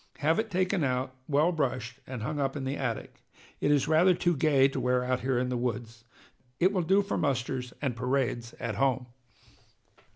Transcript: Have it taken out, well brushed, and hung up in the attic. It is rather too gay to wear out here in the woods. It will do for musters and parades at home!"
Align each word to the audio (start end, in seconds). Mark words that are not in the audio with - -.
Have 0.17 0.39
it 0.39 0.49
taken 0.49 0.83
out, 0.83 1.15
well 1.27 1.51
brushed, 1.51 1.99
and 2.07 2.23
hung 2.23 2.39
up 2.39 2.55
in 2.55 2.63
the 2.63 2.75
attic. 2.75 3.21
It 3.59 3.69
is 3.69 3.87
rather 3.87 4.15
too 4.15 4.35
gay 4.35 4.67
to 4.69 4.79
wear 4.79 5.03
out 5.03 5.19
here 5.19 5.37
in 5.37 5.49
the 5.49 5.55
woods. 5.57 6.05
It 6.59 6.73
will 6.73 6.81
do 6.81 7.03
for 7.03 7.19
musters 7.19 7.71
and 7.83 7.95
parades 7.95 8.55
at 8.59 8.77
home!" 8.77 9.05